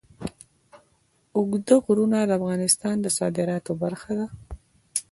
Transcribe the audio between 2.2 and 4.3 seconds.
د افغانستان د صادراتو برخه ده.